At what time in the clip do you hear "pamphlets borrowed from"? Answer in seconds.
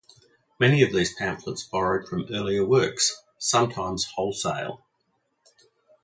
1.13-2.25